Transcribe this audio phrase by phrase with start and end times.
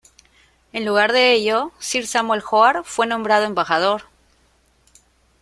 [0.73, 4.05] En lugar de ello, Sir Samuel Hoare fue nombrado embajador.